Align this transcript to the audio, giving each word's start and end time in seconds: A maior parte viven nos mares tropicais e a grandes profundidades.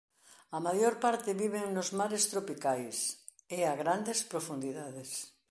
A 0.57 0.59
maior 0.67 0.93
parte 1.05 1.37
viven 1.43 1.65
nos 1.75 1.89
mares 1.99 2.23
tropicais 2.31 2.97
e 3.57 3.59
a 3.71 3.73
grandes 3.81 4.19
profundidades. 4.31 5.09